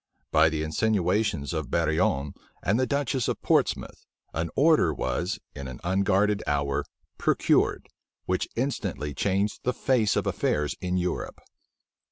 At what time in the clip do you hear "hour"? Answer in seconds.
6.47-6.83